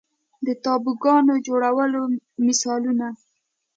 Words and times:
د 0.45 0.47
تابوګانو 0.63 1.33
جوړولو 1.47 2.01
مثالونه 2.45 3.07